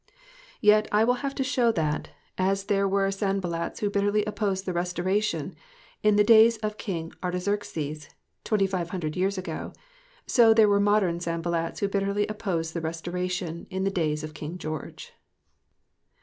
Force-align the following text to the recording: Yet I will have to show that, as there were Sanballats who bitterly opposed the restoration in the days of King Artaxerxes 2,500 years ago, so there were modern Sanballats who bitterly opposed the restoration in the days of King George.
Yet 0.61 0.87
I 0.91 1.03
will 1.03 1.19
have 1.21 1.35
to 1.35 1.43
show 1.43 1.71
that, 1.73 2.09
as 2.35 2.63
there 2.63 2.87
were 2.87 3.09
Sanballats 3.11 3.81
who 3.81 3.89
bitterly 3.91 4.25
opposed 4.25 4.65
the 4.65 4.73
restoration 4.73 5.55
in 6.01 6.15
the 6.15 6.23
days 6.23 6.57
of 6.57 6.79
King 6.79 7.13
Artaxerxes 7.21 8.09
2,500 8.43 9.15
years 9.15 9.37
ago, 9.37 9.73
so 10.25 10.55
there 10.55 10.67
were 10.67 10.79
modern 10.79 11.19
Sanballats 11.19 11.81
who 11.81 11.87
bitterly 11.87 12.25
opposed 12.25 12.73
the 12.73 12.81
restoration 12.81 13.67
in 13.69 13.83
the 13.83 13.91
days 13.91 14.23
of 14.23 14.33
King 14.33 14.57
George. 14.57 15.13